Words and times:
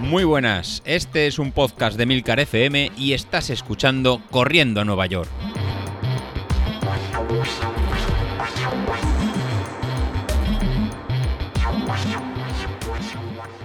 Muy 0.00 0.24
buenas, 0.24 0.82
este 0.86 1.26
es 1.26 1.38
un 1.38 1.52
podcast 1.52 1.98
de 1.98 2.06
Milcar 2.06 2.40
FM 2.40 2.92
y 2.96 3.12
estás 3.12 3.50
escuchando 3.50 4.22
Corriendo 4.30 4.80
a 4.80 4.84
Nueva 4.84 5.06
York. 5.06 5.28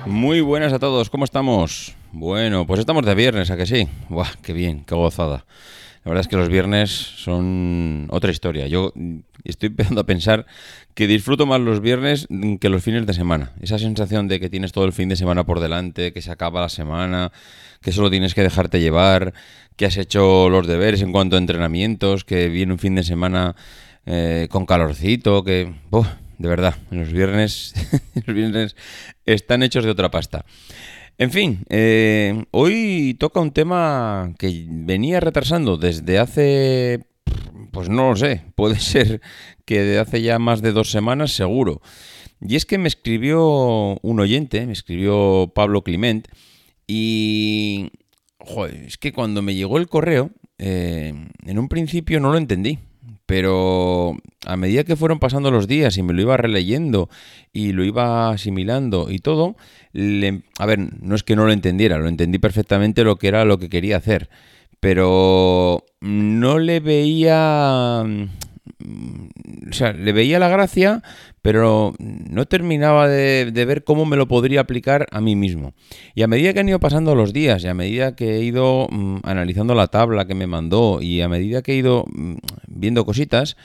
Muy 0.05 0.41
buenas 0.41 0.73
a 0.73 0.79
todos, 0.79 1.09
¿cómo 1.09 1.23
estamos? 1.23 1.95
Bueno, 2.11 2.67
pues 2.67 2.79
estamos 2.81 3.05
de 3.05 3.15
viernes, 3.15 3.49
¿a 3.51 3.57
que 3.57 3.65
sí? 3.65 3.87
Buah, 4.09 4.31
qué 4.41 4.53
bien, 4.53 4.83
qué 4.85 4.95
gozada. 4.95 5.45
La 6.03 6.09
verdad 6.09 6.21
es 6.21 6.27
que 6.27 6.35
los 6.35 6.49
viernes 6.49 6.89
son 6.89 8.07
otra 8.09 8.31
historia. 8.31 8.67
Yo 8.67 8.91
estoy 9.49 9.67
empezando 9.69 10.01
a 10.01 10.05
pensar 10.05 10.45
que 10.93 11.07
disfruto 11.07 11.45
más 11.45 11.59
los 11.59 11.81
viernes 11.81 12.27
que 12.59 12.69
los 12.69 12.83
fines 12.83 13.05
de 13.05 13.13
semana. 13.13 13.51
Esa 13.61 13.79
sensación 13.79 14.27
de 14.27 14.39
que 14.39 14.49
tienes 14.49 14.71
todo 14.71 14.85
el 14.85 14.93
fin 14.93 15.09
de 15.09 15.15
semana 15.15 15.45
por 15.45 15.59
delante, 15.59 16.13
que 16.13 16.21
se 16.21 16.31
acaba 16.31 16.61
la 16.61 16.69
semana, 16.69 17.31
que 17.81 17.91
solo 17.91 18.09
tienes 18.09 18.33
que 18.33 18.41
dejarte 18.41 18.79
llevar, 18.79 19.33
que 19.75 19.85
has 19.85 19.97
hecho 19.97 20.49
los 20.49 20.67
deberes 20.67 21.01
en 21.01 21.11
cuanto 21.11 21.35
a 21.35 21.39
entrenamientos, 21.39 22.23
que 22.23 22.49
viene 22.49 22.73
un 22.73 22.79
fin 22.79 22.95
de 22.95 23.03
semana 23.03 23.55
eh, 24.05 24.47
con 24.49 24.65
calorcito, 24.65 25.43
que... 25.43 25.73
de 26.37 26.49
verdad, 26.49 26.75
los 26.91 27.11
viernes, 27.11 27.73
los 28.25 28.35
viernes 28.35 28.75
están 29.25 29.63
hechos 29.63 29.83
de 29.83 29.91
otra 29.91 30.11
pasta. 30.11 30.45
En 31.17 31.31
fin, 31.31 31.63
eh, 31.69 32.43
hoy 32.51 33.15
toca 33.19 33.39
un 33.39 33.51
tema 33.51 34.33
que 34.39 34.65
venía 34.67 35.19
retrasando 35.19 35.77
desde 35.77 36.17
hace, 36.17 37.05
pues 37.73 37.89
no 37.89 38.11
lo 38.11 38.15
sé, 38.15 38.43
puede 38.55 38.79
ser 38.79 39.19
que 39.65 39.81
de 39.81 39.99
hace 39.99 40.21
ya 40.21 40.39
más 40.39 40.61
de 40.61 40.71
dos 40.71 40.89
semanas 40.91 41.31
seguro. 41.31 41.81
Y 42.39 42.55
es 42.55 42.65
que 42.65 42.77
me 42.77 42.87
escribió 42.87 43.99
un 44.01 44.19
oyente, 44.19 44.65
me 44.65 44.73
escribió 44.73 45.51
Pablo 45.53 45.81
Clement, 45.81 46.27
y 46.87 47.91
joder, 48.39 48.75
es 48.85 48.97
que 48.97 49.11
cuando 49.11 49.41
me 49.41 49.55
llegó 49.55 49.77
el 49.77 49.87
correo, 49.87 50.31
eh, 50.57 51.13
en 51.45 51.59
un 51.59 51.67
principio 51.67 52.19
no 52.19 52.31
lo 52.31 52.37
entendí 52.37 52.79
pero 53.25 54.15
a 54.45 54.57
medida 54.57 54.83
que 54.83 54.95
fueron 54.95 55.19
pasando 55.19 55.49
los 55.49 55.67
días 55.67 55.97
y 55.97 56.03
me 56.03 56.13
lo 56.13 56.21
iba 56.21 56.37
releyendo 56.37 57.09
y 57.53 57.71
lo 57.71 57.83
iba 57.83 58.29
asimilando 58.29 59.09
y 59.09 59.19
todo, 59.19 59.55
a 60.59 60.65
ver, 60.65 60.79
no 61.01 61.15
es 61.15 61.23
que 61.23 61.35
no 61.35 61.45
lo 61.45 61.51
entendiera, 61.53 61.97
lo 61.97 62.09
entendí 62.09 62.37
perfectamente 62.37 63.03
lo 63.03 63.15
que 63.15 63.29
era 63.29 63.45
lo 63.45 63.57
que 63.57 63.69
quería 63.69 63.97
hacer, 63.97 64.29
pero 64.83 65.83
no 66.01 66.59
le 66.59 66.79
veía 66.81 68.03
Mm, 68.83 69.69
o 69.69 69.73
sea, 69.73 69.93
le 69.93 70.11
veía 70.11 70.39
la 70.39 70.49
gracia, 70.49 71.01
pero 71.41 71.93
no 71.99 72.45
terminaba 72.45 73.07
de, 73.07 73.51
ver 73.65 73.83
cómo 73.83 74.05
me 74.05 74.17
lo 74.17 74.27
podría 74.27 74.61
aplicar 74.61 75.07
a 75.11 75.21
mí 75.21 75.35
mismo. 75.35 75.73
Y 76.15 76.23
a 76.23 76.27
medida 76.27 76.53
que 76.53 76.59
han 76.59 76.69
ido 76.69 76.79
pasando 76.79 77.15
los 77.15 77.33
días 77.33 77.63
y 77.63 77.67
a 77.67 77.73
medida 77.73 78.15
que 78.15 78.35
he 78.35 78.43
ido 78.43 78.87
mm, 78.89 79.19
analizando 79.23 79.73
la 79.75 79.87
tabla 79.87 80.25
que 80.25 80.35
me 80.35 80.47
mandó 80.47 81.01
y 81.01 81.21
a 81.21 81.29
medida 81.29 81.61
que 81.61 81.73
he 81.73 81.75
ido 81.77 82.05
mm, 82.11 82.35
viendo 82.67 83.05
cositas, 83.05 83.57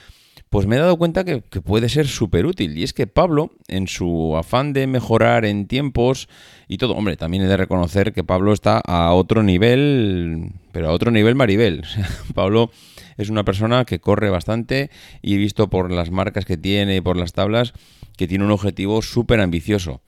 pues 0.50 0.66
me 0.66 0.76
he 0.76 0.78
dado 0.78 0.96
cuenta 0.96 1.24
que, 1.24 1.42
que 1.42 1.60
puede 1.60 1.88
ser 1.88 2.06
súper 2.06 2.46
útil. 2.46 2.76
Y 2.76 2.82
es 2.82 2.92
que 2.92 3.06
Pablo, 3.06 3.50
en 3.68 3.86
su 3.86 4.36
afán 4.36 4.72
de 4.72 4.86
mejorar 4.86 5.44
en 5.44 5.66
tiempos 5.66 6.28
y 6.68 6.78
todo, 6.78 6.94
hombre, 6.94 7.16
también 7.16 7.42
he 7.42 7.46
de 7.46 7.56
reconocer 7.56 8.12
que 8.12 8.24
Pablo 8.24 8.52
está 8.52 8.78
a 8.78 9.12
otro 9.12 9.42
nivel, 9.42 10.52
pero 10.72 10.88
a 10.88 10.92
otro 10.92 11.10
nivel 11.10 11.34
Maribel. 11.34 11.84
Pablo 12.34 12.70
es 13.16 13.28
una 13.28 13.44
persona 13.44 13.84
que 13.84 14.00
corre 14.00 14.30
bastante 14.30 14.90
y 15.22 15.34
he 15.34 15.38
visto 15.38 15.68
por 15.68 15.90
las 15.90 16.10
marcas 16.10 16.44
que 16.44 16.56
tiene 16.56 16.96
y 16.96 17.00
por 17.00 17.16
las 17.16 17.32
tablas 17.32 17.74
que 18.16 18.28
tiene 18.28 18.44
un 18.44 18.50
objetivo 18.50 19.02
súper 19.02 19.40
ambicioso. 19.40 20.00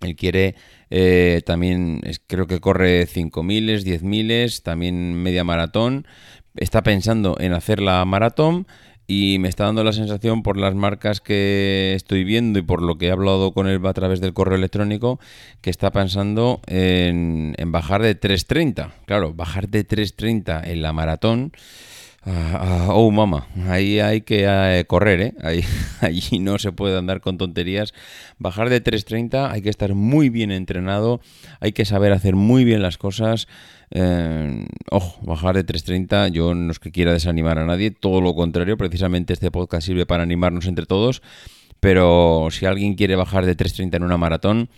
Él 0.00 0.16
quiere 0.16 0.56
eh, 0.90 1.42
también, 1.46 2.00
creo 2.26 2.46
que 2.46 2.60
corre 2.60 3.06
5.000, 3.06 3.82
10.000, 3.82 4.62
también 4.62 5.14
media 5.14 5.44
maratón. 5.44 6.06
Está 6.56 6.82
pensando 6.82 7.36
en 7.38 7.52
hacer 7.52 7.80
la 7.80 8.04
maratón 8.04 8.66
y 9.06 9.38
me 9.40 9.48
está 9.48 9.64
dando 9.64 9.84
la 9.84 9.92
sensación 9.92 10.42
por 10.42 10.56
las 10.56 10.74
marcas 10.74 11.20
que 11.20 11.92
estoy 11.94 12.24
viendo 12.24 12.58
y 12.58 12.62
por 12.62 12.82
lo 12.82 12.98
que 12.98 13.06
he 13.06 13.10
hablado 13.10 13.52
con 13.52 13.66
él 13.66 13.84
a 13.84 13.92
través 13.92 14.20
del 14.20 14.32
correo 14.32 14.56
electrónico 14.56 15.18
que 15.60 15.70
está 15.70 15.90
pensando 15.90 16.60
en, 16.66 17.54
bajar 17.66 18.02
de 18.02 18.18
3.30. 18.18 18.92
Claro, 19.06 19.34
bajar 19.34 19.68
de 19.68 19.86
3.30 19.86 20.66
en 20.68 20.82
la 20.82 20.92
maratón 20.92 21.52
ah, 22.24 22.81
oh, 22.94 23.10
mama, 23.10 23.46
ahí 23.68 24.00
hay 24.00 24.22
que 24.22 24.44
eh, 24.46 24.84
correr, 24.86 25.20
¿eh? 25.20 25.34
Allí 26.00 26.38
no 26.40 26.58
se 26.58 26.72
puede 26.72 26.98
andar 26.98 27.20
con 27.20 27.38
tonterías. 27.38 27.94
Bajar 28.38 28.70
de 28.70 28.82
3.30 28.82 29.50
hay 29.50 29.62
que 29.62 29.70
estar 29.70 29.94
muy 29.94 30.28
bien 30.28 30.50
entrenado, 30.50 31.20
hay 31.60 31.72
que 31.72 31.84
saber 31.84 32.12
hacer 32.12 32.34
muy 32.34 32.64
bien 32.64 32.82
las 32.82 32.98
cosas. 32.98 33.48
Eh, 33.90 34.66
ojo, 34.90 35.18
bajar 35.26 35.54
de 35.54 35.66
3.30, 35.66 36.30
yo 36.30 36.54
no 36.54 36.72
es 36.72 36.78
que 36.78 36.90
quiera 36.90 37.12
desanimar 37.12 37.58
a 37.58 37.66
nadie, 37.66 37.90
todo 37.90 38.20
lo 38.20 38.34
contrario, 38.34 38.76
precisamente 38.76 39.32
este 39.32 39.50
podcast 39.50 39.86
sirve 39.86 40.06
para 40.06 40.22
animarnos 40.22 40.66
entre 40.66 40.86
todos. 40.86 41.22
Pero 41.80 42.48
si 42.50 42.64
alguien 42.64 42.94
quiere 42.94 43.16
bajar 43.16 43.44
de 43.44 43.56
3.30 43.56 43.96
en 43.96 44.02
una 44.04 44.16
maratón, 44.16 44.70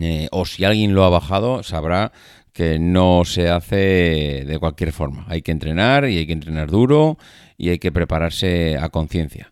eh, 0.00 0.28
o 0.32 0.44
si 0.44 0.64
alguien 0.64 0.94
lo 0.94 1.04
ha 1.04 1.10
bajado, 1.10 1.62
sabrá 1.62 2.12
que 2.52 2.78
no 2.78 3.24
se 3.24 3.48
hace 3.48 4.44
de 4.46 4.58
cualquier 4.58 4.92
forma. 4.92 5.26
Hay 5.28 5.42
que 5.42 5.50
entrenar 5.50 6.08
y 6.08 6.18
hay 6.18 6.26
que 6.26 6.32
entrenar 6.32 6.70
duro 6.70 7.18
y 7.58 7.70
hay 7.70 7.78
que 7.78 7.92
prepararse 7.92 8.78
a 8.78 8.88
conciencia. 8.88 9.50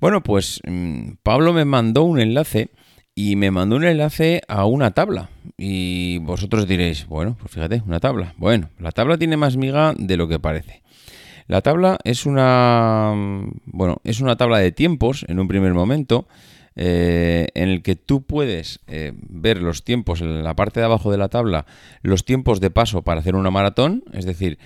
Bueno, 0.00 0.22
pues 0.22 0.60
mm, 0.66 1.14
Pablo 1.22 1.52
me 1.52 1.64
mandó 1.64 2.04
un 2.04 2.20
enlace 2.20 2.70
y 3.14 3.36
me 3.36 3.50
mandó 3.50 3.76
un 3.76 3.84
enlace 3.84 4.42
a 4.48 4.66
una 4.66 4.92
tabla. 4.92 5.30
Y 5.58 6.18
vosotros 6.18 6.66
diréis, 6.66 7.06
bueno, 7.06 7.36
pues 7.38 7.52
fíjate, 7.52 7.82
una 7.86 8.00
tabla. 8.00 8.34
Bueno, 8.36 8.70
la 8.78 8.92
tabla 8.92 9.18
tiene 9.18 9.36
más 9.36 9.56
miga 9.56 9.92
de 9.96 10.16
lo 10.16 10.28
que 10.28 10.38
parece. 10.38 10.82
La 11.46 11.60
tabla 11.60 11.98
es 12.04 12.24
una, 12.24 13.12
mm, 13.14 13.60
bueno, 13.66 13.98
es 14.04 14.20
una 14.20 14.36
tabla 14.36 14.58
de 14.58 14.72
tiempos 14.72 15.24
en 15.28 15.40
un 15.40 15.48
primer 15.48 15.74
momento 15.74 16.26
eh, 16.76 17.48
en 17.54 17.68
el 17.68 17.82
que 17.82 17.96
tú 17.96 18.22
puedes 18.22 18.80
eh, 18.86 19.12
ver 19.28 19.62
los 19.62 19.84
tiempos 19.84 20.20
en 20.20 20.42
la 20.42 20.54
parte 20.54 20.80
de 20.80 20.86
abajo 20.86 21.10
de 21.10 21.18
la 21.18 21.28
tabla, 21.28 21.66
los 22.02 22.24
tiempos 22.24 22.60
de 22.60 22.70
paso 22.70 23.02
para 23.02 23.20
hacer 23.20 23.36
una 23.36 23.50
maratón, 23.50 24.04
es 24.12 24.24
decir, 24.24 24.58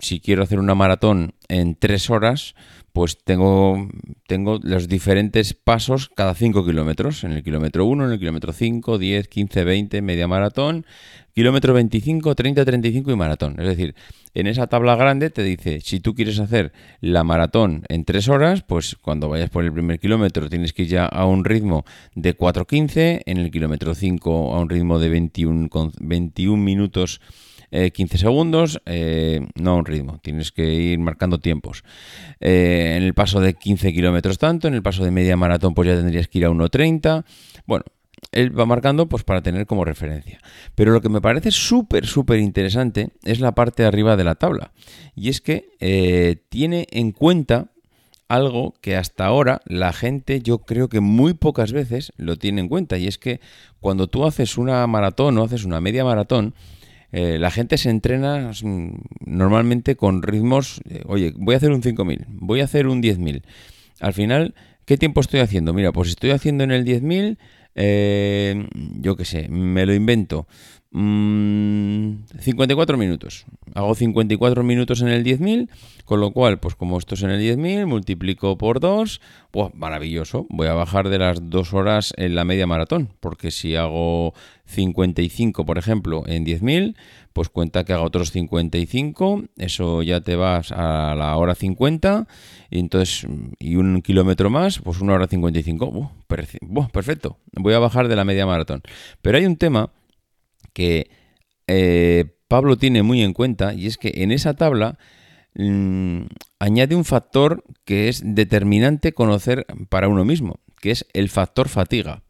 si 0.00 0.20
quiero 0.20 0.42
hacer 0.42 0.58
una 0.58 0.74
maratón 0.74 1.34
en 1.48 1.74
tres 1.74 2.10
horas, 2.10 2.54
pues 2.92 3.22
tengo, 3.22 3.88
tengo 4.26 4.58
los 4.62 4.88
diferentes 4.88 5.54
pasos 5.54 6.10
cada 6.14 6.34
5 6.34 6.66
kilómetros. 6.66 7.22
En 7.24 7.32
el 7.32 7.42
kilómetro 7.42 7.84
1, 7.84 8.06
en 8.06 8.12
el 8.12 8.18
kilómetro 8.18 8.52
5, 8.52 8.98
10, 8.98 9.28
15, 9.28 9.64
20, 9.64 10.02
media 10.02 10.26
maratón, 10.26 10.84
kilómetro 11.32 11.72
25, 11.74 12.34
30, 12.34 12.64
35 12.64 13.12
y 13.12 13.16
maratón. 13.16 13.60
Es 13.60 13.66
decir, 13.66 13.94
en 14.34 14.46
esa 14.46 14.66
tabla 14.66 14.96
grande 14.96 15.30
te 15.30 15.44
dice, 15.44 15.80
si 15.80 16.00
tú 16.00 16.14
quieres 16.14 16.40
hacer 16.40 16.72
la 17.00 17.22
maratón 17.22 17.84
en 17.88 18.04
3 18.04 18.28
horas, 18.28 18.62
pues 18.62 18.96
cuando 19.00 19.28
vayas 19.28 19.50
por 19.50 19.64
el 19.64 19.72
primer 19.72 20.00
kilómetro 20.00 20.48
tienes 20.48 20.72
que 20.72 20.82
ir 20.82 20.88
ya 20.88 21.06
a 21.06 21.26
un 21.26 21.44
ritmo 21.44 21.84
de 22.14 22.36
4.15, 22.36 23.22
en 23.24 23.38
el 23.38 23.50
kilómetro 23.52 23.94
5 23.94 24.54
a 24.54 24.60
un 24.60 24.68
ritmo 24.68 24.98
de 24.98 25.08
21, 25.10 25.68
21 26.00 26.62
minutos 26.62 27.20
15 27.70 28.16
eh, 28.16 28.18
segundos, 28.18 28.80
eh, 28.86 29.46
no 29.54 29.76
un 29.76 29.84
ritmo, 29.84 30.18
tienes 30.22 30.52
que 30.52 30.64
ir 30.64 30.98
marcando 30.98 31.38
tiempos. 31.38 31.84
Eh, 32.40 32.94
en 32.96 33.02
el 33.02 33.14
paso 33.14 33.40
de 33.40 33.54
15 33.54 33.92
kilómetros 33.92 34.38
tanto, 34.38 34.68
en 34.68 34.74
el 34.74 34.82
paso 34.82 35.04
de 35.04 35.10
media 35.10 35.36
maratón 35.36 35.74
pues 35.74 35.88
ya 35.88 35.96
tendrías 35.96 36.28
que 36.28 36.38
ir 36.38 36.46
a 36.46 36.50
1.30. 36.50 37.24
Bueno, 37.66 37.84
él 38.32 38.58
va 38.58 38.66
marcando 38.66 39.08
pues 39.08 39.22
para 39.22 39.42
tener 39.42 39.66
como 39.66 39.84
referencia. 39.84 40.40
Pero 40.74 40.92
lo 40.92 41.00
que 41.00 41.08
me 41.08 41.20
parece 41.20 41.50
súper, 41.50 42.06
súper 42.06 42.40
interesante 42.40 43.10
es 43.24 43.40
la 43.40 43.54
parte 43.54 43.82
de 43.82 43.88
arriba 43.88 44.16
de 44.16 44.24
la 44.24 44.34
tabla. 44.34 44.72
Y 45.14 45.28
es 45.28 45.40
que 45.40 46.40
tiene 46.48 46.86
en 46.90 47.12
cuenta 47.12 47.70
algo 48.30 48.74
que 48.80 48.96
hasta 48.96 49.26
ahora 49.26 49.60
la 49.64 49.92
gente 49.92 50.40
yo 50.40 50.58
creo 50.58 50.88
que 50.88 51.00
muy 51.00 51.34
pocas 51.34 51.72
veces 51.72 52.12
lo 52.16 52.36
tiene 52.36 52.60
en 52.60 52.68
cuenta. 52.68 52.96
Y 52.96 53.08
es 53.08 53.18
que 53.18 53.40
cuando 53.80 54.06
tú 54.06 54.24
haces 54.24 54.56
una 54.56 54.86
maratón 54.86 55.36
o 55.36 55.44
haces 55.44 55.64
una 55.64 55.80
media 55.80 56.04
maratón, 56.04 56.54
eh, 57.12 57.38
la 57.38 57.50
gente 57.50 57.76
se 57.78 57.90
entrena 57.90 58.52
mm, 58.62 58.90
normalmente 59.26 59.96
con 59.96 60.22
ritmos, 60.22 60.80
eh, 60.88 61.02
oye, 61.06 61.32
voy 61.36 61.54
a 61.54 61.56
hacer 61.58 61.70
un 61.70 61.82
5000, 61.82 62.26
voy 62.28 62.60
a 62.60 62.64
hacer 62.64 62.86
un 62.86 63.00
10000. 63.00 63.42
Al 64.00 64.12
final, 64.12 64.54
¿qué 64.84 64.96
tiempo 64.96 65.20
estoy 65.20 65.40
haciendo? 65.40 65.72
Mira, 65.72 65.92
pues 65.92 66.10
estoy 66.10 66.30
haciendo 66.30 66.64
en 66.64 66.70
el 66.70 66.84
10000, 66.84 67.38
eh, 67.74 68.68
yo 69.00 69.16
qué 69.16 69.24
sé, 69.24 69.48
me 69.48 69.86
lo 69.86 69.94
invento. 69.94 70.46
54 70.92 72.96
mm, 72.96 73.00
minutos. 73.00 73.46
Hago 73.74 73.94
54 73.94 74.64
minutos 74.64 75.00
en 75.02 75.08
el 75.08 75.22
10.000, 75.22 75.68
con 76.04 76.20
lo 76.20 76.32
cual, 76.32 76.58
pues 76.58 76.74
como 76.74 76.98
esto 76.98 77.14
es 77.14 77.22
en 77.22 77.30
el 77.30 77.40
10.000, 77.40 77.86
multiplico 77.86 78.58
por 78.58 78.80
2, 78.80 79.20
pues 79.52 79.72
maravilloso. 79.74 80.46
Voy 80.50 80.66
a 80.66 80.74
bajar 80.74 81.08
de 81.08 81.18
las 81.18 81.48
2 81.48 81.74
horas 81.74 82.12
en 82.16 82.34
la 82.34 82.44
media 82.44 82.66
maratón, 82.66 83.10
porque 83.20 83.52
si 83.52 83.76
hago 83.76 84.34
55, 84.64 85.64
por 85.64 85.78
ejemplo, 85.78 86.24
en 86.26 86.44
10.000, 86.44 86.96
pues 87.32 87.50
cuenta 87.50 87.84
que 87.84 87.92
haga 87.92 88.02
otros 88.02 88.32
55, 88.32 89.44
eso 89.58 90.02
ya 90.02 90.22
te 90.22 90.34
vas 90.34 90.72
a 90.72 91.14
la 91.14 91.36
hora 91.36 91.54
50, 91.54 92.26
y 92.68 92.80
entonces, 92.80 93.28
y 93.60 93.76
un 93.76 94.02
kilómetro 94.02 94.50
más, 94.50 94.80
pues 94.80 95.00
una 95.00 95.12
hora 95.12 95.28
55. 95.28 96.10
perfecto, 96.92 97.38
voy 97.52 97.74
a 97.74 97.78
bajar 97.78 98.08
de 98.08 98.16
la 98.16 98.24
media 98.24 98.44
maratón. 98.44 98.82
Pero 99.22 99.38
hay 99.38 99.46
un 99.46 99.56
tema 99.56 99.90
que 100.80 101.10
eh, 101.66 102.24
Pablo 102.48 102.78
tiene 102.78 103.02
muy 103.02 103.20
en 103.20 103.34
cuenta, 103.34 103.74
y 103.74 103.86
es 103.86 103.98
que 103.98 104.12
en 104.22 104.32
esa 104.32 104.54
tabla 104.54 104.98
mm, 105.56 106.22
añade 106.58 106.94
un 106.94 107.04
factor 107.04 107.64
que 107.84 108.08
es 108.08 108.22
determinante 108.24 109.12
conocer 109.12 109.66
para 109.90 110.08
uno 110.08 110.24
mismo, 110.24 110.58
que 110.80 110.92
es 110.92 111.06
el 111.12 111.28
factor 111.28 111.68
fatiga. 111.68 112.22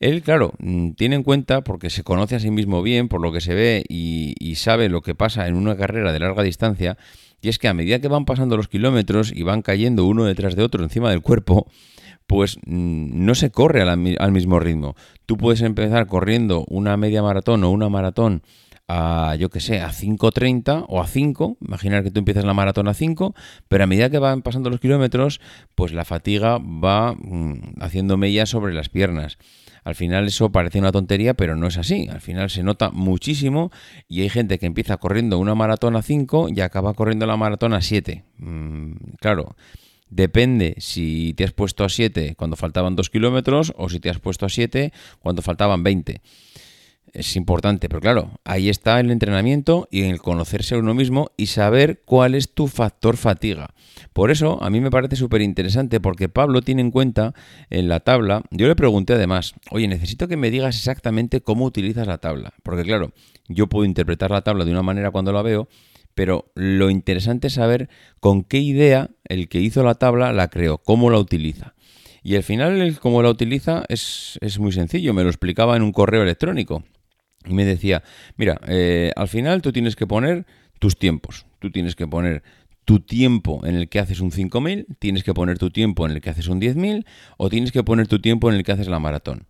Él, 0.00 0.22
claro, 0.22 0.52
mm, 0.58 0.94
tiene 0.94 1.14
en 1.14 1.22
cuenta, 1.22 1.62
porque 1.62 1.90
se 1.90 2.02
conoce 2.02 2.34
a 2.34 2.40
sí 2.40 2.50
mismo 2.50 2.82
bien, 2.82 3.06
por 3.06 3.20
lo 3.20 3.32
que 3.32 3.40
se 3.40 3.54
ve 3.54 3.84
y, 3.88 4.34
sabe 4.56 4.88
lo 4.88 5.00
que 5.00 5.14
pasa 5.14 5.46
en 5.46 5.54
una 5.54 5.76
carrera 5.76 6.12
de 6.12 6.18
larga 6.18 6.42
distancia, 6.42 6.98
y 7.40 7.50
es 7.50 7.60
que 7.60 7.68
a 7.68 7.74
medida 7.74 8.00
que 8.00 8.08
van 8.08 8.24
pasando 8.24 8.56
los 8.56 8.66
kilómetros 8.66 9.30
y 9.32 9.44
van 9.44 9.62
cayendo 9.62 10.06
uno 10.06 10.24
detrás 10.24 10.56
de 10.56 10.64
otro 10.64 10.82
encima 10.82 11.10
del 11.10 11.22
cuerpo, 11.22 11.70
pues 12.26 12.58
mm, 12.66 13.24
no 13.24 13.34
se 13.34 13.50
corre 13.50 13.82
al, 13.82 14.32
mismo 14.32 14.60
ritmo. 14.60 14.94
Tú 15.26 15.36
puedes 15.36 15.62
empezar 15.62 16.06
corriendo 16.06 16.64
una 16.68 16.96
media 16.96 17.22
maratón 17.22 17.64
o 17.64 17.70
una 17.70 17.88
maratón 17.88 18.42
a, 18.88 19.34
yo 19.36 19.50
que 19.50 19.60
sé, 19.60 19.80
a 19.80 19.90
5.30 19.90 20.84
o 20.88 21.00
a 21.00 21.06
5, 21.06 21.58
imaginar 21.60 22.04
que 22.04 22.10
tú 22.10 22.20
empiezas 22.20 22.44
la 22.44 22.54
maratón 22.54 22.86
a 22.88 22.94
5, 22.94 23.34
pero 23.68 23.84
a 23.84 23.86
medida 23.86 24.10
que 24.10 24.18
van 24.18 24.42
pasando 24.42 24.70
los 24.70 24.80
kilómetros, 24.80 25.40
pues 25.74 25.92
la 25.92 26.04
fatiga 26.04 26.58
va 26.58 27.14
mm, 27.14 27.80
haciendo 27.80 28.16
mella 28.16 28.46
sobre 28.46 28.74
las 28.74 28.88
piernas. 28.88 29.38
Al 29.82 29.94
final 29.94 30.26
eso 30.26 30.50
parece 30.50 30.80
una 30.80 30.90
tontería, 30.90 31.34
pero 31.34 31.54
no 31.54 31.68
es 31.68 31.78
así. 31.78 32.08
Al 32.10 32.20
final 32.20 32.50
se 32.50 32.64
nota 32.64 32.90
muchísimo 32.90 33.70
y 34.08 34.22
hay 34.22 34.28
gente 34.28 34.58
que 34.58 34.66
empieza 34.66 34.96
corriendo 34.96 35.38
una 35.38 35.54
maratón 35.54 35.94
a 35.94 36.02
5 36.02 36.48
y 36.48 36.60
acaba 36.60 36.94
corriendo 36.94 37.24
la 37.24 37.36
maratón 37.36 37.72
a 37.72 37.80
7. 37.80 38.24
Mm, 38.38 38.94
claro, 39.20 39.54
depende 40.08 40.76
si 40.78 41.34
te 41.34 41.44
has 41.44 41.52
puesto 41.52 41.84
a 41.84 41.88
7 41.88 42.34
cuando 42.36 42.56
faltaban 42.56 42.96
2 42.96 43.10
kilómetros 43.10 43.72
o 43.76 43.88
si 43.88 44.00
te 44.00 44.10
has 44.10 44.18
puesto 44.18 44.46
a 44.46 44.48
7 44.48 44.92
cuando 45.20 45.42
faltaban 45.42 45.82
20 45.82 46.20
es 47.16 47.36
importante, 47.36 47.88
pero 47.88 48.00
claro, 48.00 48.40
ahí 48.44 48.68
está 48.68 49.00
el 49.00 49.10
entrenamiento 49.10 49.88
y 49.90 50.02
el 50.02 50.20
conocerse 50.20 50.74
a 50.74 50.78
uno 50.78 50.94
mismo 50.94 51.30
y 51.36 51.46
saber 51.46 52.02
cuál 52.04 52.34
es 52.34 52.52
tu 52.52 52.68
factor 52.68 53.16
fatiga. 53.16 53.70
Por 54.12 54.30
eso 54.30 54.62
a 54.62 54.70
mí 54.70 54.80
me 54.80 54.90
parece 54.90 55.16
súper 55.16 55.40
interesante 55.40 56.00
porque 56.00 56.28
Pablo 56.28 56.62
tiene 56.62 56.82
en 56.82 56.90
cuenta 56.90 57.34
en 57.70 57.88
la 57.88 58.00
tabla, 58.00 58.42
yo 58.50 58.68
le 58.68 58.76
pregunté 58.76 59.14
además, 59.14 59.54
oye, 59.70 59.88
necesito 59.88 60.28
que 60.28 60.36
me 60.36 60.50
digas 60.50 60.76
exactamente 60.76 61.40
cómo 61.40 61.64
utilizas 61.64 62.06
la 62.06 62.18
tabla, 62.18 62.52
porque 62.62 62.82
claro, 62.82 63.12
yo 63.48 63.66
puedo 63.66 63.84
interpretar 63.84 64.30
la 64.30 64.42
tabla 64.42 64.64
de 64.64 64.72
una 64.72 64.82
manera 64.82 65.10
cuando 65.10 65.32
la 65.32 65.42
veo, 65.42 65.68
pero 66.16 66.50
lo 66.54 66.88
interesante 66.88 67.48
es 67.48 67.52
saber 67.52 67.90
con 68.20 68.42
qué 68.42 68.58
idea 68.58 69.10
el 69.28 69.50
que 69.50 69.60
hizo 69.60 69.82
la 69.82 69.96
tabla 69.96 70.32
la 70.32 70.48
creó, 70.48 70.78
cómo 70.78 71.10
la 71.10 71.18
utiliza. 71.18 71.74
Y 72.22 72.36
al 72.36 72.42
final, 72.42 72.98
cómo 73.00 73.22
la 73.22 73.28
utiliza 73.28 73.84
es, 73.90 74.38
es 74.40 74.58
muy 74.58 74.72
sencillo, 74.72 75.12
me 75.12 75.22
lo 75.22 75.28
explicaba 75.28 75.76
en 75.76 75.82
un 75.82 75.92
correo 75.92 76.22
electrónico. 76.22 76.82
Y 77.44 77.52
me 77.52 77.66
decía, 77.66 78.02
mira, 78.38 78.58
eh, 78.66 79.12
al 79.14 79.28
final 79.28 79.60
tú 79.60 79.72
tienes 79.72 79.94
que 79.94 80.06
poner 80.06 80.46
tus 80.78 80.98
tiempos. 80.98 81.44
Tú 81.58 81.70
tienes 81.70 81.94
que 81.94 82.06
poner 82.06 82.42
tu 82.86 83.00
tiempo 83.00 83.60
en 83.66 83.76
el 83.76 83.90
que 83.90 83.98
haces 83.98 84.20
un 84.20 84.32
5000, 84.32 84.86
tienes 84.98 85.22
que 85.22 85.34
poner 85.34 85.58
tu 85.58 85.70
tiempo 85.70 86.06
en 86.06 86.12
el 86.12 86.22
que 86.22 86.30
haces 86.30 86.48
un 86.48 86.60
10000 86.60 87.04
o 87.36 87.50
tienes 87.50 87.72
que 87.72 87.84
poner 87.84 88.08
tu 88.08 88.20
tiempo 88.20 88.48
en 88.48 88.56
el 88.56 88.64
que 88.64 88.72
haces 88.72 88.88
la 88.88 89.00
maratón. 89.00 89.46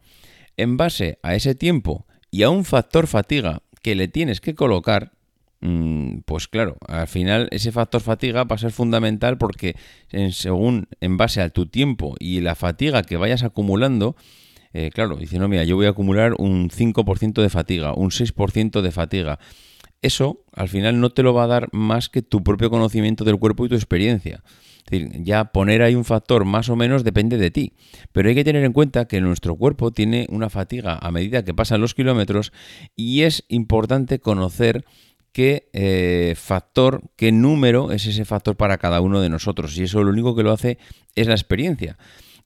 En 0.56 0.76
base 0.76 1.20
a 1.22 1.36
ese 1.36 1.54
tiempo 1.54 2.08
y 2.32 2.42
a 2.42 2.50
un 2.50 2.64
factor 2.64 3.06
fatiga 3.06 3.62
que 3.82 3.94
le 3.94 4.08
tienes 4.08 4.40
que 4.40 4.56
colocar, 4.56 5.12
pues 6.24 6.48
claro, 6.48 6.76
al 6.86 7.08
final 7.08 7.48
ese 7.50 7.72
factor 7.72 8.00
fatiga 8.00 8.44
va 8.44 8.56
a 8.56 8.58
ser 8.58 8.72
fundamental 8.72 9.38
porque 9.38 9.74
en, 10.10 10.32
según 10.32 10.88
en 11.00 11.16
base 11.16 11.40
a 11.40 11.50
tu 11.50 11.66
tiempo 11.66 12.14
y 12.18 12.40
la 12.40 12.54
fatiga 12.54 13.02
que 13.02 13.16
vayas 13.16 13.42
acumulando, 13.42 14.16
eh, 14.72 14.90
claro, 14.92 15.16
dice, 15.16 15.38
no, 15.38 15.48
mira, 15.48 15.64
yo 15.64 15.76
voy 15.76 15.86
a 15.86 15.90
acumular 15.90 16.34
un 16.38 16.68
5% 16.68 17.40
de 17.40 17.48
fatiga, 17.48 17.94
un 17.94 18.10
6% 18.10 18.82
de 18.82 18.90
fatiga. 18.90 19.38
Eso 20.02 20.44
al 20.52 20.68
final 20.68 21.00
no 21.00 21.10
te 21.10 21.22
lo 21.22 21.32
va 21.32 21.44
a 21.44 21.46
dar 21.48 21.68
más 21.72 22.08
que 22.08 22.22
tu 22.22 22.44
propio 22.44 22.70
conocimiento 22.70 23.24
del 23.24 23.38
cuerpo 23.38 23.64
y 23.64 23.68
tu 23.68 23.74
experiencia. 23.74 24.42
Es 24.84 24.90
decir, 24.90 25.24
ya 25.24 25.46
poner 25.46 25.82
ahí 25.82 25.94
un 25.94 26.04
factor 26.04 26.44
más 26.44 26.68
o 26.68 26.76
menos 26.76 27.02
depende 27.02 27.38
de 27.38 27.50
ti. 27.50 27.72
Pero 28.12 28.28
hay 28.28 28.34
que 28.34 28.44
tener 28.44 28.64
en 28.64 28.72
cuenta 28.72 29.06
que 29.06 29.20
nuestro 29.20 29.56
cuerpo 29.56 29.90
tiene 29.90 30.26
una 30.28 30.48
fatiga 30.48 30.98
a 31.00 31.10
medida 31.10 31.44
que 31.44 31.54
pasan 31.54 31.80
los 31.80 31.94
kilómetros 31.94 32.52
y 32.94 33.22
es 33.22 33.44
importante 33.48 34.20
conocer 34.20 34.84
qué 35.36 35.68
eh, 35.74 36.32
factor, 36.34 37.02
qué 37.14 37.30
número 37.30 37.92
es 37.92 38.06
ese 38.06 38.24
factor 38.24 38.56
para 38.56 38.78
cada 38.78 39.02
uno 39.02 39.20
de 39.20 39.28
nosotros. 39.28 39.76
Y 39.76 39.82
eso 39.82 40.02
lo 40.02 40.08
único 40.08 40.34
que 40.34 40.42
lo 40.42 40.50
hace 40.50 40.78
es 41.14 41.26
la 41.26 41.34
experiencia. 41.34 41.98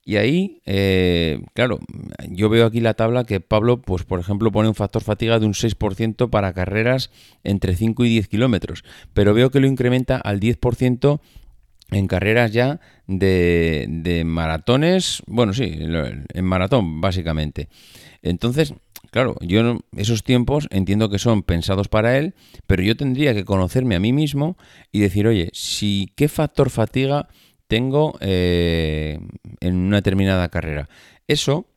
Y 0.03 0.17
ahí, 0.17 0.59
eh, 0.65 1.39
claro, 1.53 1.79
yo 2.27 2.49
veo 2.49 2.65
aquí 2.65 2.81
la 2.81 2.93
tabla 2.93 3.23
que 3.23 3.39
Pablo, 3.39 3.81
pues 3.81 4.03
por 4.03 4.19
ejemplo, 4.19 4.51
pone 4.51 4.67
un 4.67 4.75
factor 4.75 5.01
fatiga 5.03 5.39
de 5.39 5.45
un 5.45 5.53
6% 5.53 6.29
para 6.29 6.51
carreras 6.51 7.11
entre 7.45 7.77
5 7.77 8.03
y 8.03 8.09
10 8.09 8.27
kilómetros, 8.27 8.83
pero 9.13 9.33
veo 9.33 9.51
que 9.51 9.61
lo 9.61 9.67
incrementa 9.67 10.17
al 10.17 10.41
10% 10.41 11.21
en 11.91 12.07
carreras 12.07 12.51
ya 12.51 12.81
de, 13.07 13.85
de 13.87 14.25
maratones, 14.25 15.23
bueno, 15.27 15.53
sí, 15.53 15.79
en 15.79 16.43
maratón 16.45 16.99
básicamente. 16.99 17.69
Entonces, 18.21 18.73
claro, 19.11 19.35
yo 19.41 19.79
esos 19.95 20.23
tiempos 20.23 20.67
entiendo 20.71 21.09
que 21.09 21.19
son 21.19 21.43
pensados 21.43 21.87
para 21.87 22.17
él, 22.17 22.33
pero 22.65 22.81
yo 22.81 22.95
tendría 22.97 23.33
que 23.33 23.45
conocerme 23.45 23.95
a 23.95 23.99
mí 23.99 24.13
mismo 24.13 24.57
y 24.91 25.01
decir, 25.01 25.27
oye, 25.27 25.49
si 25.53 26.11
qué 26.15 26.27
factor 26.27 26.69
fatiga 26.69 27.27
tengo 27.67 28.17
eh, 28.19 29.19
en 29.59 29.75
una 29.75 29.97
determinada 29.97 30.49
carrera. 30.49 30.89
Eso, 31.27 31.67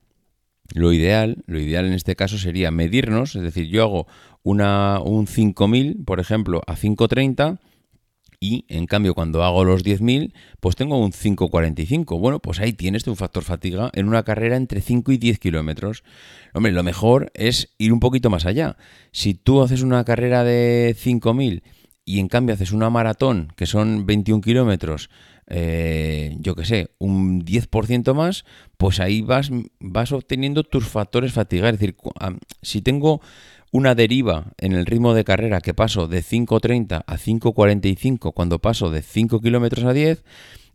lo 0.75 0.92
ideal, 0.92 1.44
lo 1.46 1.60
ideal 1.60 1.86
en 1.86 1.92
este 1.92 2.16
caso 2.16 2.38
sería 2.38 2.70
medirnos, 2.70 3.36
es 3.36 3.42
decir, 3.42 3.69
yo 3.69 3.82
hago 3.82 4.06
una, 4.42 4.98
un 5.00 5.26
5000, 5.26 6.04
por 6.04 6.20
ejemplo, 6.20 6.62
a 6.66 6.75
530 6.75 7.60
y 8.44 8.67
en 8.69 8.85
cambio 8.85 9.14
cuando 9.14 9.43
hago 9.43 9.64
los 9.64 9.82
10.000 9.82 10.35
pues 10.61 10.76
tengo 10.76 10.99
un 10.99 11.12
5.45. 11.12 12.20
Bueno, 12.20 12.41
pues 12.41 12.61
ahí 12.61 12.75
tienes 12.75 13.06
un 13.06 13.17
factor 13.17 13.43
fatiga 13.43 13.91
en 13.94 14.06
una 14.06 14.23
carrera 14.23 14.56
entre 14.56 14.82
5 14.82 15.12
y 15.12 15.17
10 15.17 15.38
kilómetros. 15.38 16.05
Hombre, 16.52 16.73
lo 16.73 16.82
mejor 16.82 17.32
es 17.32 17.75
ir 17.79 17.91
un 17.91 18.00
poquito 18.00 18.29
más 18.29 18.44
allá. 18.44 18.76
Si 19.12 19.32
tú 19.32 19.62
haces 19.62 19.81
una 19.81 20.05
carrera 20.05 20.44
de 20.44 20.94
5.000 20.94 21.62
y 22.05 22.19
en 22.19 22.29
cambio 22.29 22.55
haces 22.55 22.73
una 22.73 22.91
maratón 22.91 23.50
que 23.56 23.64
son 23.64 24.05
21 24.05 24.43
kilómetros 24.43 25.08
eh, 25.46 26.37
yo 26.38 26.55
que 26.55 26.64
sé, 26.64 26.91
un 26.99 27.44
10% 27.44 28.14
más, 28.14 28.44
pues 28.76 29.00
ahí 29.00 29.20
vas, 29.20 29.50
vas 29.79 30.12
obteniendo 30.12 30.64
tus 30.64 30.87
factores 30.87 31.32
fatiga. 31.32 31.69
Es 31.69 31.79
decir, 31.79 31.96
si 32.62 32.82
tengo 32.82 33.20
una 33.74 33.96
deriva 33.96 34.52
en 34.58 34.72
el 34.72 34.86
ritmo 34.86 35.14
de 35.14 35.24
carrera 35.24 35.60
que 35.60 35.74
paso 35.74 36.06
de 36.06 36.22
5.30 36.22 37.02
a 37.04 37.16
5.45 37.16 38.32
cuando 38.32 38.60
paso 38.60 38.88
de 38.93 39.02
5 39.02 39.40
kilómetros 39.40 39.84
a 39.84 39.93
10, 39.93 40.22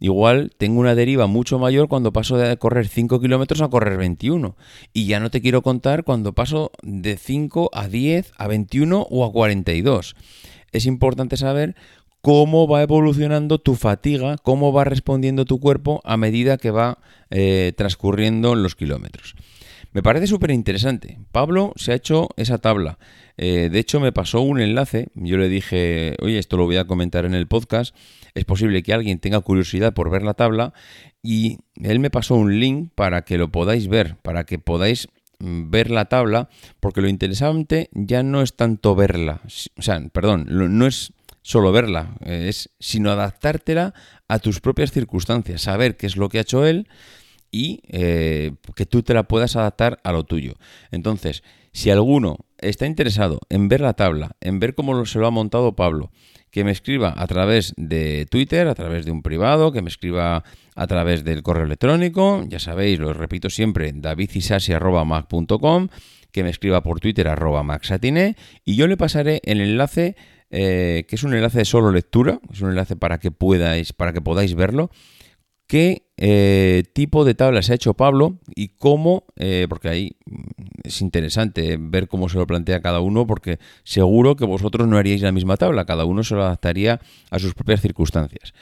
igual 0.01 0.51
tengo 0.57 0.81
una 0.81 0.95
deriva 0.95 1.25
mucho 1.25 1.59
mayor 1.59 1.87
cuando 1.87 2.11
paso 2.11 2.35
de 2.35 2.57
correr 2.57 2.89
5 2.89 3.21
kilómetros 3.21 3.61
a 3.61 3.69
correr 3.69 3.97
21. 3.97 4.57
Y 4.91 5.05
ya 5.05 5.21
no 5.21 5.31
te 5.31 5.39
quiero 5.39 5.61
contar 5.61 6.03
cuando 6.03 6.33
paso 6.33 6.73
de 6.83 7.15
5 7.15 7.69
a 7.71 7.87
10, 7.87 8.33
a 8.35 8.47
21 8.47 9.07
o 9.09 9.23
a 9.23 9.31
42. 9.31 10.17
Es 10.73 10.85
importante 10.85 11.37
saber 11.37 11.77
cómo 12.19 12.67
va 12.67 12.81
evolucionando 12.81 13.59
tu 13.59 13.75
fatiga, 13.75 14.35
cómo 14.43 14.73
va 14.73 14.83
respondiendo 14.83 15.45
tu 15.45 15.61
cuerpo 15.61 16.01
a 16.03 16.17
medida 16.17 16.57
que 16.57 16.71
va 16.71 16.97
eh, 17.29 17.71
transcurriendo 17.77 18.55
los 18.55 18.75
kilómetros. 18.75 19.35
Me 19.91 20.03
parece 20.03 20.27
súper 20.27 20.51
interesante. 20.51 21.17
Pablo 21.31 21.73
se 21.75 21.91
ha 21.91 21.95
hecho 21.95 22.29
esa 22.37 22.57
tabla. 22.57 22.99
Eh, 23.37 23.69
de 23.71 23.79
hecho, 23.79 23.99
me 23.99 24.11
pasó 24.11 24.41
un 24.41 24.59
enlace. 24.59 25.09
Yo 25.15 25.37
le 25.37 25.49
dije, 25.49 26.15
oye, 26.21 26.37
esto 26.37 26.57
lo 26.57 26.65
voy 26.65 26.77
a 26.77 26.85
comentar 26.85 27.25
en 27.25 27.33
el 27.33 27.47
podcast. 27.47 27.95
Es 28.35 28.45
posible 28.45 28.83
que 28.83 28.93
alguien 28.93 29.19
tenga 29.19 29.39
curiosidad 29.39 29.93
por 29.93 30.09
ver 30.09 30.23
la 30.23 30.33
tabla. 30.33 30.73
Y 31.23 31.59
él 31.81 31.99
me 31.99 32.09
pasó 32.09 32.35
un 32.35 32.59
link 32.59 32.91
para 32.95 33.23
que 33.23 33.37
lo 33.37 33.51
podáis 33.51 33.87
ver, 33.87 34.17
para 34.21 34.45
que 34.45 34.59
podáis 34.59 35.07
mm, 35.39 35.69
ver 35.69 35.89
la 35.89 36.05
tabla, 36.05 36.49
porque 36.79 37.01
lo 37.01 37.07
interesante 37.07 37.89
ya 37.93 38.23
no 38.23 38.41
es 38.41 38.55
tanto 38.55 38.95
verla. 38.95 39.41
O 39.77 39.81
sea, 39.81 40.01
perdón, 40.11 40.47
no 40.49 40.85
es 40.85 41.13
solo 41.41 41.71
verla, 41.71 42.15
eh, 42.25 42.47
es 42.49 42.69
sino 42.79 43.11
adaptártela 43.11 43.93
a 44.27 44.39
tus 44.39 44.59
propias 44.59 44.91
circunstancias, 44.91 45.61
saber 45.61 45.97
qué 45.97 46.05
es 46.07 46.15
lo 46.15 46.29
que 46.29 46.37
ha 46.37 46.41
hecho 46.41 46.65
él 46.65 46.87
y 47.51 47.81
eh, 47.87 48.51
que 48.75 48.85
tú 48.85 49.03
te 49.03 49.13
la 49.13 49.23
puedas 49.23 49.55
adaptar 49.55 49.99
a 50.03 50.11
lo 50.11 50.23
tuyo. 50.23 50.55
Entonces, 50.91 51.43
si 51.71 51.89
alguno 51.89 52.37
está 52.57 52.85
interesado 52.85 53.39
en 53.49 53.67
ver 53.67 53.81
la 53.81 53.93
tabla, 53.93 54.35
en 54.41 54.59
ver 54.59 54.75
cómo 54.75 55.05
se 55.05 55.19
lo 55.19 55.27
ha 55.27 55.31
montado 55.31 55.75
Pablo, 55.75 56.11
que 56.51 56.63
me 56.63 56.71
escriba 56.71 57.13
a 57.15 57.27
través 57.27 57.73
de 57.77 58.25
Twitter, 58.29 58.67
a 58.67 58.75
través 58.75 59.05
de 59.05 59.11
un 59.11 59.21
privado, 59.21 59.71
que 59.71 59.81
me 59.81 59.89
escriba 59.89 60.43
a 60.75 60.87
través 60.87 61.23
del 61.23 61.43
correo 61.43 61.65
electrónico, 61.65 62.43
ya 62.47 62.59
sabéis, 62.59 62.99
lo 62.99 63.13
repito 63.13 63.49
siempre, 63.49 63.91
davidisasi.mac.com 63.93 65.89
que 66.31 66.43
me 66.43 66.49
escriba 66.51 66.83
por 66.83 66.99
Twitter 66.99 67.27
arroba 67.27 67.63
maxatine 67.63 68.35
y 68.63 68.75
yo 68.75 68.85
le 68.87 68.97
pasaré 68.97 69.41
el 69.45 69.61
enlace 69.61 70.15
eh, 70.51 71.05
que 71.07 71.15
es 71.15 71.23
un 71.23 71.33
enlace 71.33 71.59
de 71.59 71.65
solo 71.65 71.91
lectura, 71.91 72.39
es 72.51 72.61
un 72.61 72.69
enlace 72.69 72.95
para 72.95 73.19
que 73.19 73.29
podáis, 73.31 73.93
para 73.93 74.13
que 74.13 74.21
podáis 74.21 74.55
verlo, 74.55 74.89
qué 75.67 76.08
eh, 76.21 76.83
tipo 76.91 77.23
de 77.23 77.33
tabla 77.33 77.61
se 77.61 77.71
ha 77.71 77.75
hecho 77.75 77.93
Pablo 77.93 78.39
y 78.53 78.67
cómo, 78.67 79.23
eh, 79.37 79.67
porque 79.69 79.87
ahí 79.87 80.17
es 80.83 80.99
interesante 80.99 81.77
ver 81.79 82.09
cómo 82.09 82.27
se 82.27 82.37
lo 82.37 82.45
plantea 82.45 82.81
cada 82.81 82.99
uno, 82.99 83.25
porque 83.25 83.57
seguro 83.85 84.35
que 84.35 84.43
vosotros 84.43 84.85
no 84.85 84.97
haríais 84.97 85.21
la 85.21 85.31
misma 85.31 85.55
tabla, 85.55 85.85
cada 85.85 86.03
uno 86.03 86.21
se 86.25 86.35
lo 86.35 86.43
adaptaría 86.43 86.99
a 87.31 87.39
sus 87.39 87.53
propias 87.53 87.79
circunstancias. 87.79 88.53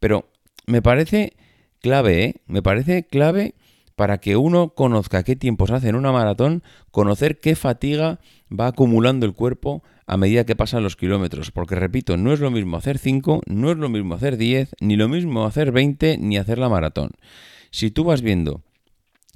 Pero 0.00 0.28
me 0.66 0.82
parece 0.82 1.32
clave, 1.80 2.42
me 2.46 2.60
parece 2.60 3.04
clave 3.04 3.54
para 3.96 4.18
que 4.18 4.36
uno 4.36 4.74
conozca 4.74 5.22
qué 5.22 5.34
tiempos 5.34 5.70
hace 5.70 5.88
en 5.88 5.96
una 5.96 6.12
maratón, 6.12 6.62
conocer 6.90 7.40
qué 7.40 7.56
fatiga 7.56 8.20
va 8.52 8.66
acumulando 8.66 9.24
el 9.24 9.32
cuerpo 9.32 9.82
a 10.08 10.16
medida 10.16 10.44
que 10.44 10.56
pasan 10.56 10.82
los 10.82 10.96
kilómetros. 10.96 11.52
Porque 11.52 11.76
repito, 11.76 12.16
no 12.16 12.32
es 12.32 12.40
lo 12.40 12.50
mismo 12.50 12.78
hacer 12.78 12.98
5, 12.98 13.42
no 13.46 13.70
es 13.70 13.76
lo 13.76 13.88
mismo 13.88 14.14
hacer 14.14 14.36
10, 14.36 14.74
ni 14.80 14.96
lo 14.96 15.08
mismo 15.08 15.44
hacer 15.44 15.70
20, 15.70 16.18
ni 16.18 16.38
hacer 16.38 16.58
la 16.58 16.68
maratón. 16.68 17.10
Si 17.70 17.90
tú 17.90 18.04
vas 18.04 18.22
viendo 18.22 18.62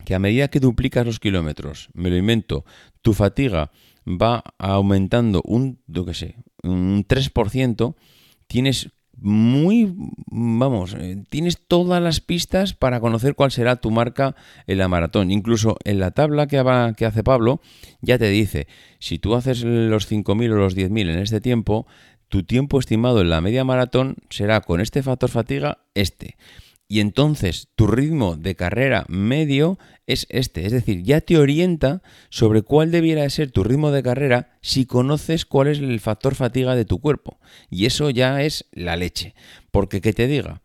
que 0.04 0.14
a 0.14 0.18
medida 0.18 0.48
que 0.48 0.60
duplicas 0.60 1.06
los 1.06 1.20
kilómetros, 1.20 1.90
me 1.92 2.10
lo 2.10 2.16
invento, 2.16 2.64
tu 3.02 3.12
fatiga 3.12 3.70
va 4.06 4.42
aumentando 4.58 5.42
un, 5.44 5.78
qué 5.86 6.14
sé, 6.14 6.36
un 6.62 7.06
3%, 7.06 7.94
tienes 8.46 8.90
muy, 9.16 9.94
vamos, 10.26 10.96
eh, 10.98 11.22
tienes 11.28 11.58
todas 11.66 12.02
las 12.02 12.20
pistas 12.20 12.74
para 12.74 13.00
conocer 13.00 13.34
cuál 13.34 13.50
será 13.52 13.76
tu 13.76 13.90
marca 13.90 14.34
en 14.66 14.78
la 14.78 14.88
maratón. 14.88 15.30
Incluso 15.30 15.76
en 15.84 16.00
la 16.00 16.10
tabla 16.10 16.46
que, 16.46 16.58
hace 16.58 17.22
Pablo 17.22 17.60
ya 18.00 18.18
te 18.18 18.28
dice, 18.28 18.66
si 18.98 19.18
tú 19.18 19.34
haces 19.34 19.62
los 19.62 20.10
5.000 20.10 20.52
o 20.52 20.56
los 20.56 20.76
10.000 20.76 21.10
en 21.10 21.18
este 21.18 21.40
tiempo, 21.40 21.86
tu 22.28 22.42
tiempo 22.42 22.78
estimado 22.78 23.20
en 23.20 23.30
la 23.30 23.40
media 23.40 23.64
maratón 23.64 24.16
será 24.30 24.60
con 24.60 24.80
este 24.80 25.02
factor 25.02 25.30
fatiga 25.30 25.78
este 25.94 26.36
y 26.92 27.00
entonces 27.00 27.68
tu 27.74 27.86
ritmo 27.86 28.36
de 28.36 28.54
carrera 28.54 29.06
medio 29.08 29.78
es 30.06 30.26
este, 30.28 30.66
es 30.66 30.72
decir, 30.72 31.02
ya 31.02 31.22
te 31.22 31.38
orienta 31.38 32.02
sobre 32.28 32.60
cuál 32.60 32.90
debiera 32.90 33.30
ser 33.30 33.50
tu 33.50 33.64
ritmo 33.64 33.92
de 33.92 34.02
carrera 34.02 34.58
si 34.60 34.84
conoces 34.84 35.46
cuál 35.46 35.68
es 35.68 35.78
el 35.78 36.00
factor 36.00 36.34
fatiga 36.34 36.76
de 36.76 36.84
tu 36.84 37.00
cuerpo. 37.00 37.40
Y 37.70 37.86
eso 37.86 38.10
ya 38.10 38.42
es 38.42 38.66
la 38.72 38.96
leche, 38.96 39.34
porque 39.70 40.02
que 40.02 40.12
te 40.12 40.26
diga, 40.26 40.60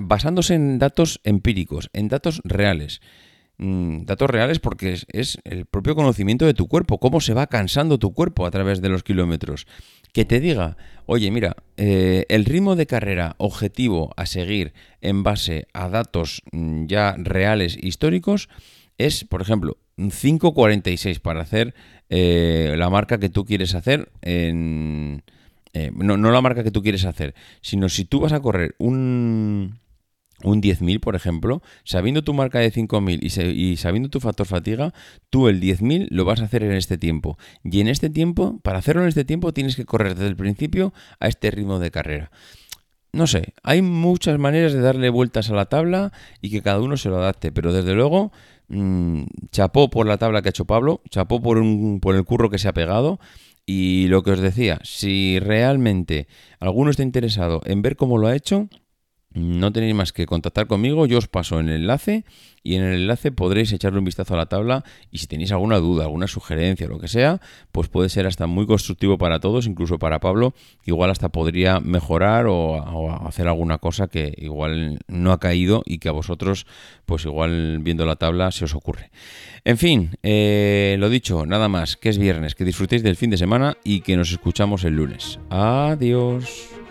basándose 0.00 0.54
en 0.54 0.78
datos 0.78 1.20
empíricos, 1.22 1.90
en 1.92 2.08
datos 2.08 2.40
reales, 2.42 3.02
mm, 3.58 4.04
datos 4.04 4.30
reales 4.30 4.58
porque 4.58 4.98
es, 5.08 5.38
el 5.44 5.66
propio 5.66 5.94
conocimiento 5.94 6.46
de 6.46 6.54
tu 6.54 6.68
cuerpo, 6.68 6.98
cómo 6.98 7.20
se 7.20 7.34
va 7.34 7.46
cansando 7.46 7.98
tu 7.98 8.12
cuerpo 8.12 8.46
a 8.46 8.50
través 8.50 8.80
de 8.80 8.88
los 8.88 9.02
kilómetros 9.02 9.66
que 10.12 10.24
te 10.24 10.40
diga, 10.40 10.76
oye, 11.04 11.30
mira, 11.30 11.56
eh, 11.76 12.24
el 12.28 12.44
ritmo 12.44 12.74
de 12.74 12.86
carrera 12.86 13.34
objetivo 13.38 14.12
a 14.16 14.26
seguir 14.26 14.72
en 15.00 15.22
base 15.22 15.68
a 15.72 15.88
datos 15.88 16.42
mm, 16.52 16.86
ya 16.86 17.14
reales 17.18 17.76
históricos 17.80 18.48
es, 18.98 19.24
por 19.24 19.42
ejemplo, 19.42 19.76
5.46 19.98 21.20
para 21.20 21.42
hacer 21.42 21.74
eh, 22.08 22.74
la 22.78 22.88
marca 22.90 23.18
que 23.18 23.28
tú 23.28 23.44
quieres 23.44 23.74
hacer. 23.74 24.10
Eh, 24.22 25.90
no, 25.92 26.16
no 26.16 26.30
la 26.30 26.40
marca 26.40 26.64
que 26.64 26.70
tú 26.70 26.82
quieres 26.82 27.04
hacer, 27.04 27.34
sino 27.60 27.90
si 27.90 28.06
tú 28.06 28.20
vas 28.20 28.32
a 28.32 28.40
correr 28.40 28.74
un 28.78 29.78
un 30.44 30.60
10.000, 30.60 31.00
por 31.00 31.16
ejemplo, 31.16 31.62
sabiendo 31.84 32.22
tu 32.22 32.34
marca 32.34 32.58
de 32.58 32.72
5.000 32.72 33.18
y, 33.22 33.70
y, 33.70 33.76
sabiendo 33.76 34.10
tu 34.10 34.20
factor 34.20 34.46
fatiga, 34.46 34.92
tú 35.30 35.48
el 35.48 35.60
10.000 35.60 36.08
lo 36.10 36.24
vas 36.24 36.40
a 36.40 36.44
hacer 36.44 36.62
en 36.62 36.72
este 36.72 36.98
tiempo. 36.98 37.38
Y 37.64 37.80
en 37.80 37.88
este 37.88 38.10
tiempo, 38.10 38.60
para 38.62 38.78
hacerlo 38.78 39.02
en 39.02 39.08
este 39.08 39.24
tiempo, 39.24 39.52
tienes 39.52 39.76
que 39.76 39.84
correr 39.84 40.14
desde 40.14 40.28
el 40.28 40.36
principio 40.36 40.92
a 41.20 41.28
este 41.28 41.50
ritmo 41.50 41.78
de 41.78 41.90
carrera. 41.90 42.30
No 43.12 43.26
sé, 43.26 43.54
hay 43.62 43.80
muchas 43.80 44.38
maneras 44.38 44.74
de 44.74 44.80
darle 44.80 45.08
vueltas 45.08 45.48
a 45.50 45.54
la 45.54 45.66
tabla 45.66 46.12
y 46.42 46.50
que 46.50 46.60
cada 46.60 46.80
uno 46.82 46.98
se 46.98 47.08
lo 47.08 47.16
adapte, 47.16 47.50
pero 47.50 47.72
desde 47.72 47.94
luego, 47.94 48.30
mmm, 48.68 49.22
chapó 49.52 49.88
por 49.88 50.06
la 50.06 50.18
tabla 50.18 50.42
que 50.42 50.48
ha 50.48 50.50
hecho 50.50 50.66
Pablo, 50.66 51.00
chapó 51.08 51.40
por, 51.40 51.56
un, 51.56 52.00
por 52.00 52.14
el 52.14 52.24
curro 52.24 52.50
que 52.50 52.58
se 52.58 52.68
ha 52.68 52.74
pegado. 52.74 53.18
Y 53.64 54.06
lo 54.08 54.22
que 54.22 54.32
os 54.32 54.40
decía, 54.40 54.78
si 54.84 55.40
realmente 55.40 56.28
alguno 56.60 56.90
está 56.90 57.02
interesado 57.02 57.62
en 57.64 57.82
ver 57.82 57.96
cómo 57.96 58.18
lo 58.18 58.28
ha 58.28 58.36
hecho, 58.36 58.68
no 59.36 59.70
tenéis 59.70 59.94
más 59.94 60.12
que 60.12 60.24
contactar 60.24 60.66
conmigo, 60.66 61.06
yo 61.06 61.18
os 61.18 61.28
paso 61.28 61.60
el 61.60 61.68
enlace 61.68 62.24
y 62.62 62.74
en 62.74 62.82
el 62.82 62.94
enlace 63.02 63.30
podréis 63.30 63.70
echarle 63.70 63.98
un 63.98 64.04
vistazo 64.06 64.34
a 64.34 64.38
la 64.38 64.46
tabla 64.46 64.82
y 65.10 65.18
si 65.18 65.26
tenéis 65.26 65.52
alguna 65.52 65.76
duda, 65.76 66.04
alguna 66.04 66.26
sugerencia, 66.26 66.88
lo 66.88 66.98
que 66.98 67.06
sea, 67.06 67.40
pues 67.70 67.88
puede 67.88 68.08
ser 68.08 68.26
hasta 68.26 68.46
muy 68.46 68.66
constructivo 68.66 69.18
para 69.18 69.38
todos, 69.38 69.66
incluso 69.66 69.98
para 69.98 70.20
Pablo, 70.20 70.54
igual 70.86 71.10
hasta 71.10 71.28
podría 71.28 71.80
mejorar 71.80 72.46
o, 72.48 73.26
hacer 73.26 73.46
alguna 73.46 73.76
cosa 73.78 74.08
que 74.08 74.34
igual 74.38 75.00
no 75.06 75.32
ha 75.32 75.38
caído 75.38 75.82
y 75.84 75.98
que 75.98 76.08
a 76.08 76.12
vosotros, 76.12 76.66
pues 77.04 77.26
igual 77.26 77.80
viendo 77.80 78.06
la 78.06 78.16
tabla 78.16 78.50
se 78.50 78.64
os 78.64 78.74
ocurre. 78.74 79.10
En 79.64 79.76
fin, 79.76 80.16
eh, 80.22 80.96
lo 80.98 81.10
dicho, 81.10 81.44
nada 81.44 81.68
más, 81.68 81.96
que 81.96 82.08
es 82.08 82.18
viernes, 82.18 82.54
que 82.54 82.64
disfrutéis 82.64 83.02
del 83.02 83.16
fin 83.16 83.30
de 83.30 83.36
semana 83.36 83.76
y 83.84 84.00
que 84.00 84.16
nos 84.16 84.32
escuchamos 84.32 84.84
el 84.84 84.94
lunes. 84.96 85.38
Adiós. 85.50 86.85